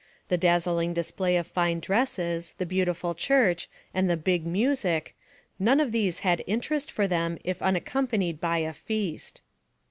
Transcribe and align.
The 0.29 0.35
daz 0.37 0.65
zling 0.65 0.95
display 0.95 1.37
of 1.37 1.45
fine 1.45 1.79
dresses, 1.79 2.53
the 2.53 2.65
beautiful 2.65 3.13
church, 3.13 3.69
and 3.93 4.09
the 4.09 4.17
"big 4.17 4.47
music" 4.47 5.15
none 5.59 5.79
of 5.79 5.91
these 5.91 6.21
had 6.21 6.43
interest 6.47 6.89
for 6.91 7.05
them, 7.05 7.37
if 7.43 7.61
unaccompanied 7.61 8.41
by 8.41 8.57
a 8.65 8.73
feast. 8.73 9.43